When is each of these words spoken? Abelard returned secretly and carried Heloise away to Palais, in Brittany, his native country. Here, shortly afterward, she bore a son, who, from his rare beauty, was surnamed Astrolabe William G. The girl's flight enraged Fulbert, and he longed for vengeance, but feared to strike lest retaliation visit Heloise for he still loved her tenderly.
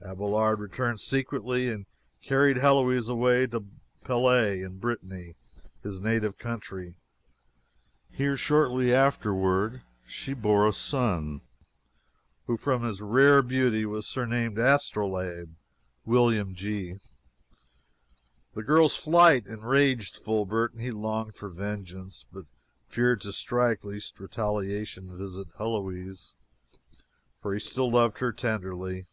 Abelard 0.00 0.58
returned 0.58 1.00
secretly 1.00 1.68
and 1.68 1.84
carried 2.22 2.56
Heloise 2.56 3.08
away 3.10 3.46
to 3.48 3.64
Palais, 4.04 4.62
in 4.62 4.78
Brittany, 4.78 5.34
his 5.82 6.00
native 6.00 6.38
country. 6.38 6.94
Here, 8.10 8.34
shortly 8.36 8.94
afterward, 8.94 9.82
she 10.06 10.32
bore 10.32 10.66
a 10.66 10.72
son, 10.72 11.42
who, 12.46 12.56
from 12.56 12.84
his 12.84 13.02
rare 13.02 13.42
beauty, 13.42 13.84
was 13.84 14.06
surnamed 14.06 14.56
Astrolabe 14.58 15.50
William 16.06 16.54
G. 16.54 16.96
The 18.54 18.62
girl's 18.62 18.96
flight 18.96 19.46
enraged 19.46 20.16
Fulbert, 20.16 20.72
and 20.72 20.80
he 20.80 20.90
longed 20.90 21.34
for 21.34 21.50
vengeance, 21.50 22.24
but 22.32 22.46
feared 22.86 23.20
to 23.22 23.32
strike 23.32 23.84
lest 23.84 24.18
retaliation 24.18 25.18
visit 25.18 25.48
Heloise 25.58 26.32
for 27.42 27.52
he 27.52 27.60
still 27.60 27.90
loved 27.90 28.18
her 28.20 28.32
tenderly. 28.32 29.04